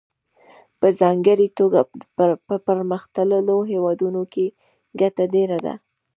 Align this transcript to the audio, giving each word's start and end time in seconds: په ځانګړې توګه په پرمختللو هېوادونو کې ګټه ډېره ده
په 0.79 0.87
ځانګړې 0.99 1.47
توګه 1.59 1.79
په 2.47 2.55
پرمختللو 2.67 3.57
هېوادونو 3.71 4.21
کې 4.33 4.45
ګټه 4.99 5.23
ډېره 5.33 5.57
ده 5.65 5.73